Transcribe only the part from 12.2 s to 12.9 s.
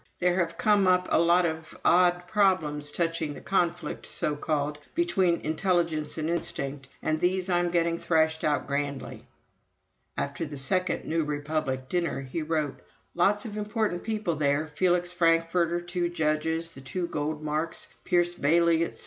he wrote: